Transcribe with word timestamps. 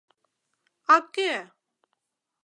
А 0.93 0.95
кӧ? 1.13 1.31